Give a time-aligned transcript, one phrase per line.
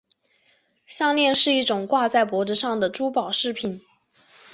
[0.87, 3.81] 项链是一种挂在脖子上的珠宝饰品。